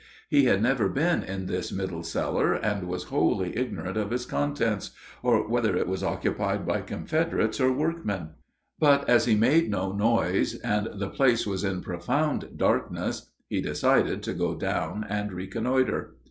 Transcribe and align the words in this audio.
He 0.29 0.45
had 0.45 0.63
never 0.63 0.89
been 0.89 1.21
in 1.21 1.45
this 1.45 1.71
middle 1.71 2.01
cellar, 2.01 2.55
and 2.55 2.87
was 2.87 3.03
wholly 3.03 3.55
ignorant 3.55 3.97
of 3.97 4.11
its 4.11 4.25
contents 4.25 4.89
or 5.21 5.47
whether 5.47 5.77
it 5.77 5.87
was 5.87 6.03
occupied 6.03 6.65
by 6.65 6.81
Confederates 6.81 7.59
or 7.59 7.71
workmen; 7.71 8.29
but 8.79 9.07
as 9.07 9.25
he 9.25 9.33
had 9.33 9.41
made 9.41 9.69
no 9.69 9.91
noise, 9.91 10.55
and 10.61 10.89
the 10.99 11.09
place 11.11 11.45
was 11.45 11.63
in 11.63 11.81
profound 11.83 12.57
darkness, 12.57 13.29
he 13.47 13.61
decided 13.61 14.23
to 14.23 14.33
go 14.33 14.55
down 14.55 15.05
and 15.07 15.33
reconnoiter. 15.33 16.15